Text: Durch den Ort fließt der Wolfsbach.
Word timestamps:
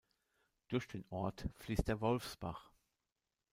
Durch 0.69 0.87
den 0.87 1.05
Ort 1.11 1.47
fließt 1.59 1.87
der 1.87 2.01
Wolfsbach. 2.01 2.71